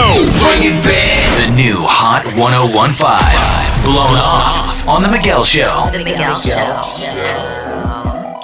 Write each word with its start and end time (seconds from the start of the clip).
Go! 0.00 0.24
Bring 0.40 0.64
it 0.64 0.80
back! 0.82 1.36
The 1.36 1.52
new 1.54 1.76
Hot 1.82 2.24
1015. 2.24 3.84
Blown 3.84 4.16
off 4.16 4.88
on 4.88 5.02
The 5.02 5.08
Miguel 5.08 5.44
Show. 5.44 5.90
The 5.92 6.02
Miguel 6.02 6.40
Show. 6.40 6.88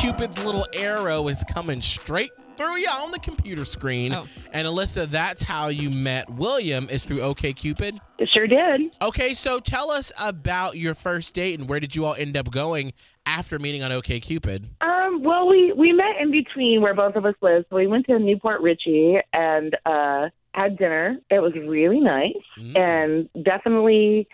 Cupid's 0.00 0.42
little 0.46 0.66
arrow 0.72 1.28
is 1.28 1.44
coming 1.44 1.82
straight 1.82 2.30
through 2.56 2.78
you 2.78 2.88
on 2.88 3.10
the 3.10 3.18
computer 3.18 3.66
screen. 3.66 4.14
Oh. 4.14 4.26
And 4.54 4.66
Alyssa, 4.66 5.10
that's 5.10 5.42
how 5.42 5.68
you 5.68 5.90
met 5.90 6.30
William 6.30 6.88
is 6.88 7.04
through 7.04 7.20
OK 7.20 7.52
Cupid. 7.52 8.00
It 8.18 8.30
sure 8.32 8.46
did. 8.46 8.90
Okay, 9.02 9.34
so 9.34 9.60
tell 9.60 9.90
us 9.90 10.10
about 10.18 10.78
your 10.78 10.94
first 10.94 11.34
date 11.34 11.60
and 11.60 11.68
where 11.68 11.80
did 11.80 11.94
you 11.94 12.06
all 12.06 12.14
end 12.14 12.34
up 12.34 12.50
going 12.50 12.94
after 13.26 13.58
meeting 13.58 13.82
on 13.82 13.92
OK 13.92 14.20
Cupid? 14.20 14.70
Uh, 14.80 15.01
Um, 15.12 15.22
well, 15.22 15.48
we 15.48 15.72
we 15.72 15.92
met 15.92 16.16
in 16.20 16.30
between 16.30 16.80
where 16.82 16.94
both 16.94 17.16
of 17.16 17.24
us 17.24 17.34
live. 17.40 17.64
So 17.70 17.76
we 17.76 17.86
went 17.86 18.06
to 18.06 18.18
Newport 18.18 18.60
Richey 18.60 19.18
and 19.32 19.76
uh, 19.86 20.28
had 20.52 20.78
dinner. 20.78 21.16
It 21.30 21.40
was 21.40 21.52
really 21.54 22.00
nice, 22.00 22.32
Mm. 22.58 22.76
and 22.78 23.44
definitely 23.44 24.28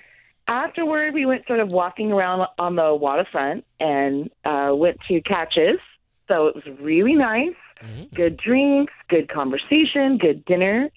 afterward 0.47 1.13
we 1.15 1.27
went 1.27 1.47
sort 1.47 1.61
of 1.61 1.69
walking 1.69 2.11
around 2.13 2.47
on 2.59 2.77
the 2.77 2.95
waterfront 2.95 3.65
and 3.81 4.31
uh, 4.45 4.73
went 4.75 4.99
to 5.09 5.21
Catches. 5.23 5.79
So 6.27 6.47
it 6.47 6.55
was 6.55 6.65
really 6.81 7.15
nice. 7.15 7.55
Mhm. 7.83 8.13
Good 8.15 8.37
drinks, 8.39 8.93
good 9.09 9.29
conversation, 9.29 10.19
good 10.19 10.45
dinner. 10.45 10.91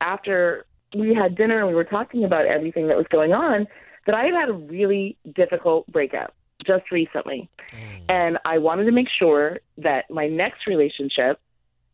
After 0.00 0.66
we 0.96 1.14
had 1.14 1.36
dinner 1.36 1.58
and 1.58 1.68
we 1.68 1.74
were 1.74 1.84
talking 1.84 2.24
about 2.24 2.46
everything 2.46 2.88
that 2.88 2.96
was 2.96 3.06
going 3.08 3.32
on, 3.32 3.66
that 4.06 4.14
I 4.14 4.24
had 4.24 4.34
had 4.34 4.48
a 4.48 4.52
really 4.54 5.16
difficult 5.34 5.86
breakup 5.88 6.34
just 6.66 6.90
recently. 6.90 7.48
Mm. 7.70 8.04
And 8.08 8.38
I 8.44 8.58
wanted 8.58 8.84
to 8.84 8.92
make 8.92 9.08
sure 9.18 9.60
that 9.78 10.10
my 10.10 10.28
next 10.28 10.66
relationship, 10.66 11.40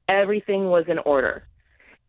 everything 0.09 0.69
was 0.69 0.85
in 0.89 0.99
order. 0.99 1.45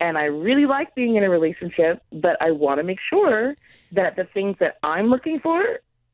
And 0.01 0.17
I 0.17 0.25
really 0.25 0.66
like 0.66 0.95
being 0.95 1.16
in 1.16 1.23
a 1.23 1.29
relationship, 1.29 2.01
but 2.11 2.41
I 2.41 2.51
want 2.51 2.79
to 2.79 2.83
make 2.83 2.99
sure 3.09 3.55
that 3.91 4.16
the 4.16 4.23
things 4.33 4.55
that 4.59 4.77
I'm 4.81 5.07
looking 5.07 5.39
for 5.41 5.61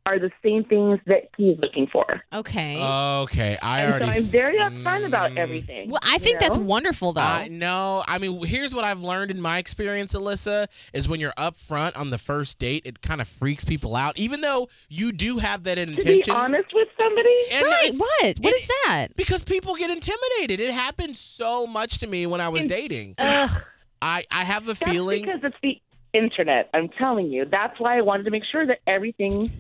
are 0.08 0.20
the 0.20 0.30
same 0.44 0.64
things 0.66 1.00
that 1.08 1.30
he's 1.36 1.58
looking 1.60 1.88
for. 1.88 2.22
Okay. 2.32 2.80
Okay, 2.80 3.58
I 3.62 3.82
and 3.82 3.90
so 3.90 3.98
already 4.06 4.18
I'm 4.20 4.24
very 4.26 4.58
upfront 4.58 5.06
about 5.08 5.32
Mm. 5.32 5.38
everything. 5.40 5.90
well, 5.90 6.00
I 6.04 6.14
you 6.14 6.20
think 6.20 6.40
that's 6.40 6.58
wonderful, 6.58 7.14
though. 7.14 7.22
I 7.22 7.48
no, 7.50 8.04
I 8.08 8.20
mean, 8.20 8.44
here's 8.46 8.76
what 8.76 8.84
I've 8.84 9.02
learned 9.02 9.32
in 9.32 9.42
my 9.42 9.58
experience, 9.58 10.14
Alyssa, 10.14 10.68
is 10.94 11.10
when 11.10 11.20
you're 11.20 11.34
upfront 11.38 11.98
on 11.98 12.12
the 12.12 12.18
first 12.20 12.60
date, 12.60 12.84
it 12.86 13.02
kind 13.02 13.20
of 13.20 13.28
freaks 13.28 13.66
people 13.66 13.96
out, 13.96 14.18
even 14.20 14.42
though 14.42 14.70
you 14.90 15.12
do 15.12 15.38
have 15.40 15.64
that 15.64 15.78
intention. 15.80 16.22
to 16.22 16.32
be 16.32 16.38
honest 16.38 16.70
with 16.74 16.88
somebody. 16.98 17.36
And 17.54 17.66
right. 17.66 17.92
What? 17.96 18.40
What 18.40 18.54
it- 18.54 18.62
is 18.62 18.68
that? 18.86 19.08
Because 19.16 19.44
people 19.44 19.76
get 19.76 19.90
intimidated. 19.90 20.60
It 20.60 20.72
happened 20.72 21.18
so 21.18 21.66
much 21.66 21.98
to 22.00 22.08
me 22.08 22.28
when 22.28 22.42
I 22.42 22.50
was 22.50 22.66
dating. 22.66 23.16
Ugh. 23.18 23.64
I, 24.02 24.24
I 24.30 24.44
have 24.44 24.64
a 24.64 24.68
That's 24.76 24.80
feeling. 24.92 25.22
because 25.24 25.40
it's 25.44 25.56
the 25.64 25.82
internet. 26.14 26.70
I'm 26.74 26.90
telling 26.90 27.32
you. 27.32 27.46
That's 27.46 27.80
why 27.80 27.98
I 27.98 28.02
wanted 28.02 28.24
to 28.26 28.32
make 28.32 28.44
sure 28.52 28.66
that 28.68 28.80
everything 28.86 29.52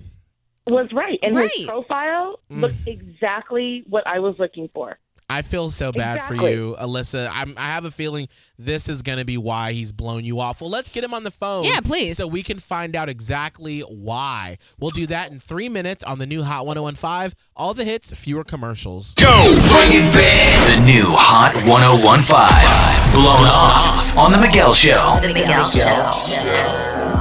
was 0.67 0.91
right. 0.93 1.19
And 1.21 1.35
Right. 1.35 1.51
his 1.55 1.65
profile 1.67 2.39
Mm. 2.51 2.61
looked 2.61 2.87
exactly 2.87 3.83
what 3.87 4.05
I 4.07 4.19
was 4.19 4.35
looking 4.39 4.69
for. 4.73 4.97
I 5.27 5.41
feel 5.41 5.71
so 5.71 5.91
bad 5.91 6.21
for 6.23 6.35
you, 6.35 6.75
Alyssa. 6.79 7.27
I'm, 7.33 7.55
I 7.57 7.65
have 7.69 7.83
a 7.83 7.89
feeling 7.89 8.27
this 8.59 8.87
is 8.87 9.01
going 9.01 9.17
to 9.17 9.25
be 9.25 9.37
why 9.39 9.71
he's 9.71 9.91
blown 9.91 10.23
you 10.23 10.39
off. 10.39 10.61
Well, 10.61 10.69
let's 10.69 10.89
get 10.89 11.03
him 11.03 11.15
on 11.15 11.23
the 11.23 11.31
phone. 11.31 11.63
Yeah, 11.63 11.79
please. 11.79 12.17
So 12.17 12.27
we 12.27 12.43
can 12.43 12.59
find 12.59 12.95
out 12.95 13.09
exactly 13.09 13.79
why. 13.79 14.59
We'll 14.79 14.91
do 14.91 15.07
that 15.07 15.31
in 15.31 15.39
three 15.39 15.67
minutes 15.67 16.03
on 16.03 16.19
the 16.19 16.27
new 16.27 16.43
Hot 16.43 16.67
1015. 16.67 17.35
All 17.55 17.73
the 17.73 17.83
hits, 17.85 18.13
fewer 18.13 18.43
commercials. 18.43 19.15
Go! 19.15 19.25
Bring 19.71 19.89
it 19.93 20.13
back! 20.13 20.67
The 20.77 20.85
new 20.85 21.05
Hot 21.07 21.55
1015. 21.65 23.13
Blown 23.13 23.47
off 23.47 24.15
on 24.15 24.31
The 24.31 24.37
Miguel 24.37 24.75
Show. 24.75 25.17
The 25.23 25.33
Miguel 25.33 25.65
Show. 25.65 27.14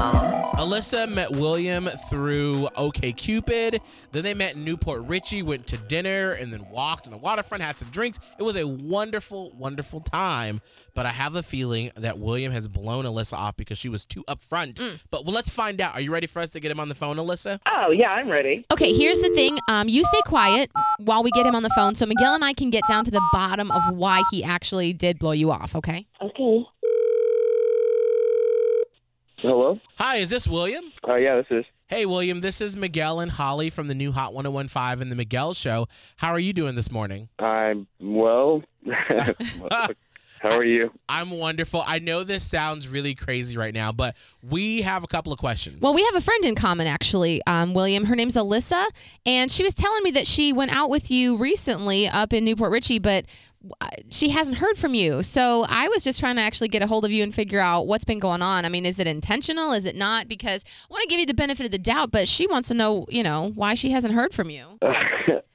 Alyssa 0.56 1.09
met 1.09 1.31
William 1.32 1.88
through 2.09 2.69
OK 2.76 3.12
Cupid. 3.12 3.81
Then 4.12 4.22
they 4.22 4.34
met 4.34 4.54
in 4.54 4.65
Newport 4.65 5.03
Richey, 5.06 5.42
went 5.42 5.66
to 5.66 5.76
dinner, 5.76 6.32
and 6.32 6.53
then 6.53 6.65
walked 6.70 7.06
on 7.06 7.12
the 7.12 7.19
waterfront, 7.19 7.62
had 7.62 7.76
some 7.76 7.88
drinks. 7.88 8.19
It 8.38 8.44
was 8.44 8.56
a 8.56 8.66
wonderful, 8.66 9.50
wonderful 9.53 10.00
time. 10.00 10.60
But 10.94 11.06
I 11.06 11.10
have 11.10 11.34
a 11.34 11.42
feeling 11.42 11.91
that 11.97 12.19
William 12.20 12.53
has 12.53 12.69
blown 12.69 13.04
Alyssa 13.04 13.34
off 13.34 13.56
because 13.56 13.78
she 13.78 13.88
was 13.88 14.04
too 14.04 14.22
upfront. 14.28 14.81
But 15.10 15.25
well, 15.25 15.34
let's 15.34 15.50
find 15.50 15.81
out. 15.81 15.94
Are 15.94 16.00
you 16.00 16.12
ready 16.12 16.28
for 16.28 16.41
us 16.41 16.50
to 16.50 16.60
get 16.60 16.71
him 16.71 16.78
on 16.78 16.88
the 16.88 16.94
phone, 16.94 17.16
Alyssa? 17.16 17.59
Oh, 17.66 17.91
yeah, 17.91 18.10
I'm 18.10 18.28
ready. 18.28 18.65
Okay, 18.72 18.92
here's 18.92 19.21
the 19.21 19.31
thing. 19.31 19.59
Um, 19.69 19.88
you 19.88 20.04
stay 20.04 20.21
quiet 20.25 20.71
while 20.98 21.25
we 21.25 21.32
get 21.32 21.47
him 21.47 21.56
on 21.56 21.65
the 21.65 21.71
phone, 21.71 21.97
so 21.97 22.06
Miguel 22.06 22.34
and 22.34 22.44
I 22.44 22.53
can 22.53 22.71
get 22.71 22.82
down 22.86 23.04
to 23.04 23.10
the 23.10 23.22
bottom 23.32 23.72
of 23.72 23.97
why 23.97 24.22
he 24.31 24.44
actually 24.44 24.92
did 24.92 25.19
blow 25.19 25.32
you 25.32 25.50
off. 25.50 25.75
Okay. 25.75 26.06
Okay. 26.22 26.65
Hello? 29.44 29.78
Hi, 29.99 30.16
is 30.16 30.31
this 30.31 30.49
William? 30.49 30.91
Uh, 31.06 31.16
yeah, 31.16 31.37
this 31.37 31.47
is. 31.50 31.66
Hey, 31.88 32.06
William, 32.06 32.41
this 32.41 32.62
is 32.62 32.78
Miguel 32.78 33.21
and 33.21 33.31
Holly 33.31 33.69
from 33.69 33.88
the 33.88 33.94
new 33.94 34.10
Hot 34.10 34.32
1015 34.32 35.03
and 35.03 35.12
the 35.12 35.16
Miguel 35.16 35.53
Show. 35.53 35.87
How 36.16 36.31
are 36.31 36.38
you 36.38 36.55
doing 36.55 36.77
this 36.77 36.91
morning? 36.91 37.28
I'm 37.38 37.87
well. 38.00 38.62
How 40.41 40.56
are 40.56 40.65
you? 40.65 40.91
I'm 41.10 41.31
wonderful. 41.31 41.83
I 41.87 41.99
know 41.99 42.25
this 42.25 42.43
sounds 42.43 42.88
really 42.88 43.15
crazy 43.15 43.59
right 43.59 43.75
now, 43.75 43.93
but 43.93 44.16
we 44.43 44.81
have 44.81 45.04
a 45.04 45.06
couple 45.06 45.31
of 45.31 45.38
questions. 45.38 45.83
Well, 45.83 45.93
we 45.93 46.03
have 46.04 46.15
a 46.15 46.22
friend 46.22 46.43
in 46.47 46.54
common, 46.54 46.87
actually, 46.87 47.43
um, 47.47 47.75
William. 47.75 48.06
Her 48.06 48.16
name's 48.16 48.37
Alyssa, 48.37 48.87
and 49.27 49.50
she 49.50 49.62
was 49.62 49.75
telling 49.75 50.03
me 50.03 50.10
that 50.12 50.27
she 50.27 50.54
went 50.54 50.75
out 50.75 50.88
with 50.88 51.10
you 51.10 51.37
recently 51.37 52.09
up 52.09 52.33
in 52.33 52.47
Newport 52.47 52.72
Richey, 52.72 52.99
but 52.99 53.27
she 54.11 54.31
hasn't 54.31 54.59
heard 54.59 54.77
from 54.77 54.95
you. 54.95 55.23
So 55.23 55.65
I 55.69 55.89
was 55.89 56.05
just 56.05 56.21
trying 56.21 56.37
to 56.37 56.43
actually 56.43 56.69
get 56.69 56.83
a 56.83 56.87
hold 56.87 57.05
of 57.05 57.11
you 57.11 57.23
and 57.23 57.35
figure 57.35 57.61
out 57.61 57.87
what's 57.87 58.05
been 58.05 58.19
going 58.19 58.43
on. 58.43 58.65
I 58.65 58.69
mean, 58.69 58.87
is 58.87 58.99
it 58.99 59.07
intentional? 59.07 59.73
Is 59.73 59.85
it 59.85 59.97
not? 59.97 60.29
Because 60.29 60.65
I 60.65 60.93
want 60.93 61.03
to 61.03 61.09
give 61.09 61.21
you 61.21 61.27
the 61.27 61.35
benefit 61.35 61.67
of 61.67 61.73
the 61.73 61.79
doubt, 61.79 62.11
but 62.11 62.29
she 62.29 62.47
wants 62.47 62.69
to 62.69 62.75
know, 62.75 63.07
you 63.09 63.23
know, 63.23 63.53
why 63.55 63.75
she 63.75 63.91
hasn't 63.91 64.15
heard 64.15 64.33
from 64.33 64.51
you. 64.51 64.65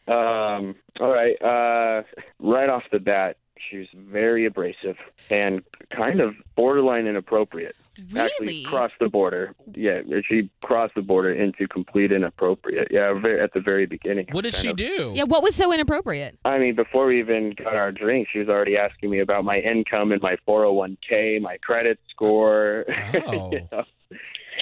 um, 0.07 0.75
all 0.99 1.11
right. 1.11 1.35
Uh, 1.41 2.03
right 2.39 2.69
off 2.69 2.83
the 2.91 2.99
bat, 2.99 3.37
she's 3.69 3.87
very 3.95 4.45
abrasive 4.45 4.97
and 5.29 5.61
kind 5.95 6.19
of 6.19 6.35
borderline 6.55 7.07
inappropriate. 7.07 7.75
Actually, 8.15 8.47
Really? 8.47 8.63
crossed 8.63 8.93
the 8.99 9.09
border. 9.09 9.53
Yeah, 9.75 10.01
she 10.27 10.49
crossed 10.63 10.95
the 10.95 11.01
border 11.01 11.31
into 11.33 11.67
complete 11.67 12.11
inappropriate. 12.11 12.87
Yeah, 12.91 13.13
very, 13.19 13.39
at 13.41 13.53
the 13.53 13.59
very 13.61 13.85
beginning. 13.85 14.27
what 14.31 14.43
did 14.43 14.55
she 14.55 14.69
of. 14.69 14.75
do? 14.77 15.13
Yeah, 15.15 15.23
what 15.23 15.43
was 15.43 15.55
so 15.55 15.71
inappropriate? 15.73 16.37
I 16.45 16.57
mean, 16.59 16.75
before 16.75 17.05
we 17.07 17.19
even 17.19 17.53
got 17.57 17.75
our 17.75 17.91
drink, 17.91 18.27
she 18.31 18.39
was 18.39 18.47
already 18.49 18.77
asking 18.77 19.09
me 19.09 19.19
about 19.19 19.43
my 19.45 19.59
income 19.59 20.11
and 20.11 20.21
my 20.21 20.35
401k, 20.47 21.41
my 21.41 21.57
credit 21.57 21.99
score. 22.09 22.85
Oh. 23.27 23.51
You 23.51 23.67
know? 23.71 23.83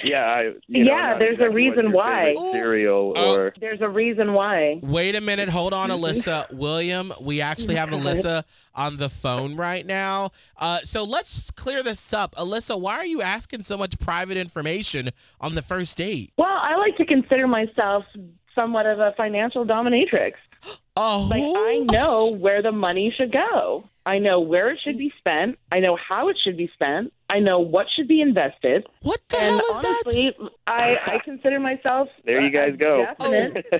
Yeah, 0.04 0.24
I, 0.24 0.42
you 0.66 0.84
know, 0.84 0.92
Yeah, 0.92 1.08
not 1.10 1.18
there's 1.18 1.38
a 1.40 1.50
reason 1.50 1.92
why. 1.92 2.34
Cereal 2.52 3.12
Oh. 3.16 3.34
or 3.36 3.54
There's 3.60 3.80
a 3.80 3.88
reason 3.88 4.32
why. 4.32 4.80
Wait 4.82 5.14
a 5.14 5.20
minute. 5.20 5.48
Hold 5.48 5.72
on, 5.74 5.90
Alyssa. 5.90 6.52
William, 6.52 7.12
we 7.20 7.40
actually 7.40 7.74
have 7.76 7.88
Alyssa 7.90 8.44
on 8.74 8.96
the 8.96 9.08
phone 9.08 9.56
right 9.56 9.84
now. 9.84 10.30
Uh, 10.56 10.78
so 10.84 11.04
let's 11.04 11.50
clear 11.50 11.82
this 11.82 12.12
up. 12.12 12.34
Alyssa, 12.36 12.80
why 12.80 12.94
are 12.96 13.06
you 13.06 13.22
asking 13.22 13.62
so 13.62 13.76
much 13.76 13.98
private 13.98 14.36
information 14.36 15.10
on 15.40 15.54
the 15.54 15.62
first 15.62 15.96
date? 15.98 16.32
Well, 16.38 16.48
I 16.48 16.76
like 16.76 16.96
to 16.98 17.04
consider 17.04 17.46
myself 17.48 18.04
somewhat 18.54 18.86
of 18.86 18.98
a 19.00 19.12
financial 19.16 19.64
dominatrix. 19.64 20.32
Oh, 21.00 21.28
Like 21.30 21.42
I 21.44 21.86
know 21.92 22.32
where 22.32 22.60
the 22.60 22.72
money 22.72 23.14
should 23.16 23.30
go. 23.30 23.84
I 24.08 24.18
know 24.18 24.40
where 24.40 24.70
it 24.70 24.78
should 24.82 24.96
be 24.98 25.12
spent. 25.18 25.58
I 25.70 25.80
know 25.80 25.96
how 26.08 26.28
it 26.30 26.36
should 26.42 26.56
be 26.56 26.70
spent. 26.72 27.12
I 27.28 27.40
know 27.40 27.58
what 27.60 27.86
should 27.94 28.08
be 28.08 28.20
invested. 28.22 28.86
what 29.02 29.20
the 29.28 29.36
and 29.36 29.56
hell 29.56 29.70
is 29.70 29.80
that? 29.80 30.02
honestly, 30.06 30.36
I, 30.66 30.94
I 31.06 31.18
consider 31.24 31.60
myself 31.60 32.08
There 32.24 32.40
you 32.40 32.50
guys 32.50 32.74
go. 32.78 33.04
definite- 33.04 33.66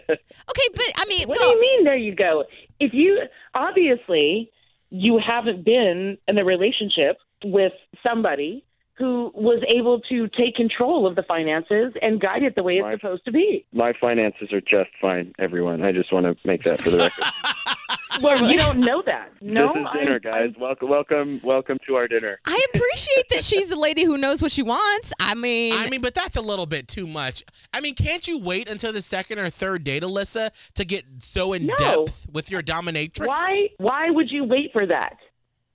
Okay, 0.50 0.68
but 0.74 0.90
I 0.96 1.04
mean, 1.08 1.26
What 1.28 1.38
well, 1.38 1.52
do 1.52 1.56
you 1.58 1.60
mean? 1.60 1.84
There 1.84 1.96
you 1.96 2.14
go. 2.14 2.44
If 2.78 2.92
you 2.92 3.22
obviously 3.54 4.50
you 4.90 5.18
haven't 5.24 5.64
been 5.64 6.18
in 6.28 6.38
a 6.38 6.44
relationship 6.44 7.18
with 7.44 7.72
somebody 8.06 8.64
who 8.98 9.30
was 9.34 9.62
able 9.68 10.00
to 10.10 10.28
take 10.28 10.56
control 10.56 11.06
of 11.06 11.14
the 11.14 11.22
finances 11.22 11.92
and 12.02 12.20
guide 12.20 12.42
it 12.42 12.54
the 12.56 12.62
way 12.64 12.74
it's 12.78 12.84
Right. 12.84 13.00
supposed 13.00 13.24
to 13.26 13.30
be. 13.32 13.64
My 13.72 13.92
finances 14.00 14.52
are 14.52 14.60
just 14.60 14.90
fine, 15.00 15.32
everyone. 15.38 15.84
I 15.84 15.92
just 15.92 16.12
want 16.12 16.26
to 16.26 16.36
make 16.46 16.64
that 16.64 16.80
for 16.82 16.90
the 16.90 16.98
record. 16.98 17.24
Well, 18.22 18.50
you 18.50 18.58
don't 18.58 18.80
know 18.80 19.02
that. 19.06 19.30
No, 19.40 19.72
this 19.74 19.80
is 19.82 19.86
I- 19.92 19.98
dinner, 19.98 20.18
guys. 20.20 20.50
Welcome, 20.58 20.88
welcome, 20.88 21.40
welcome 21.44 21.78
to 21.86 21.96
our 21.96 22.08
dinner. 22.08 22.40
I 22.44 22.66
appreciate 22.74 23.28
that 23.30 23.44
she's 23.44 23.70
a 23.70 23.76
lady 23.76 24.04
who 24.04 24.18
knows 24.18 24.42
what 24.42 24.52
she 24.52 24.62
wants. 24.62 25.12
I 25.20 25.34
mean, 25.34 25.72
I 25.74 25.88
mean, 25.88 26.00
but 26.00 26.14
that's 26.14 26.36
a 26.36 26.40
little 26.40 26.66
bit 26.66 26.88
too 26.88 27.06
much. 27.06 27.44
I 27.72 27.80
mean, 27.80 27.94
can't 27.94 28.26
you 28.26 28.38
wait 28.38 28.68
until 28.68 28.92
the 28.92 29.02
second 29.02 29.38
or 29.38 29.50
third 29.50 29.84
date, 29.84 30.02
Alyssa, 30.02 30.50
to 30.74 30.84
get 30.84 31.04
so 31.22 31.52
in 31.52 31.66
No. 31.66 31.76
depth 31.76 32.26
with 32.32 32.50
your 32.50 32.62
dominatrix? 32.62 33.26
Why? 33.26 33.68
Why 33.78 34.10
would 34.10 34.30
you 34.30 34.44
wait 34.44 34.72
for 34.72 34.86
that? 34.86 35.16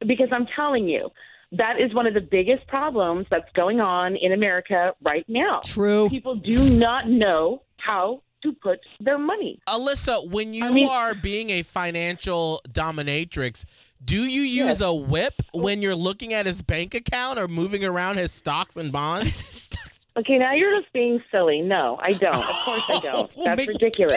Because 0.06 0.28
I'm 0.31 0.48
telling 0.56 0.88
you, 0.88 1.10
that 1.54 1.80
is 1.80 1.94
one 1.94 2.07
of 2.07 2.13
the 2.13 2.22
biggest 2.22 2.66
problems 2.68 3.28
that's 3.30 3.50
going 3.56 3.80
on 3.80 4.16
in 4.16 4.34
America 4.34 4.94
right 5.04 5.24
now. 5.28 5.62
true. 5.63 6.10
People 6.10 6.36
do 6.36 6.69
not 6.72 7.07
know 7.07 7.62
how 7.78 8.22
to 8.44 8.54
put 8.54 8.80
their 9.00 9.18
money. 9.18 9.60
Alyssa, 9.68 10.30
when 10.30 10.54
you 10.54 10.66
I 10.66 10.69
mean- 10.72 10.88
are 10.88 11.16
being 11.16 11.50
a 11.50 11.63
financial 11.63 12.62
dominatrix, 12.69 13.66
do 14.04 14.25
you 14.25 14.42
use 14.42 14.80
Yes. 14.80 14.81
a 14.81 14.94
whip 14.94 15.42
when 15.54 15.81
you're 15.81 15.95
looking 15.95 16.34
at 16.34 16.45
his 16.45 16.62
bank 16.62 16.94
account 16.94 17.40
or 17.40 17.48
moving 17.48 17.84
around 17.86 18.18
his 18.18 18.31
stocks 18.31 18.75
and 18.78 18.92
bonds? 18.92 19.44
Okay, 20.16 20.38
now 20.38 20.54
you're 20.54 20.80
just 20.80 20.94
being 20.94 21.19
silly. 21.31 21.60
No, 21.62 21.98
I 22.00 22.13
don't. 22.13 22.36
Of 22.36 22.44
course 22.45 22.84
I 22.88 23.00
don't. 23.00 23.31
That's 23.45 23.57
Make- 23.57 23.69
ridiculous. 23.69 24.16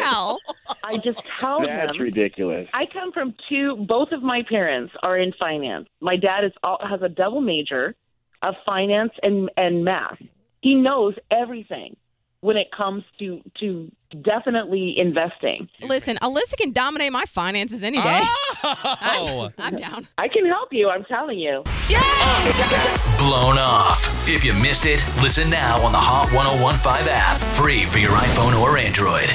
I 0.85 0.99
just 1.03 1.23
tell 1.41 1.63
That's 1.63 1.93
them. 1.93 2.03
ridiculous. 2.03 2.69
I 2.75 2.85
come 2.85 3.13
from 3.13 3.35
two. 3.49 3.77
Both 3.89 4.13
of 4.13 4.23
my 4.23 4.43
parents 4.47 4.93
are 5.03 5.17
in 5.17 5.33
finance. 5.39 5.89
My 6.03 6.17
dad 6.19 6.45
is 6.45 6.53
all, 6.63 6.79
has 6.87 7.01
a 7.01 7.09
double 7.09 7.41
major 7.41 7.95
of 8.43 8.57
finance 8.67 9.13
and 9.23 9.49
and 9.57 9.87
math. 9.87 10.19
He 10.61 10.75
knows 10.75 11.15
everything 11.31 11.97
when 12.41 12.57
it 12.57 12.69
comes 12.77 13.05
to 13.19 13.41
to 13.61 13.91
definitely 14.23 14.95
investing. 14.97 15.69
listen, 15.83 16.17
Alyssa 16.23 16.57
can 16.57 16.73
dominate 16.73 17.13
my 17.13 17.25
finances 17.25 17.83
any 17.83 18.01
day. 18.01 18.21
Oh! 18.63 19.51
I'm 19.59 19.77
down. 19.77 20.09
I 20.19 20.29
can 20.29 20.47
help 20.47 20.73
you. 20.73 20.89
I'm 20.89 21.05
telling 21.05 21.39
you. 21.39 21.63
Blown 23.19 23.59
off. 23.59 24.29
If 24.29 24.45
you 24.45 24.53
missed 24.55 24.87
it, 24.87 25.05
listen 25.23 25.51
now 25.51 25.81
on 25.83 25.93
the 25.93 25.99
Hot 25.99 26.33
1015 26.33 27.09
app. 27.13 27.41
Free 27.41 27.85
for 27.85 27.99
your 27.99 28.13
iPhone 28.13 28.61
or 28.61 28.79
Android. 28.79 29.35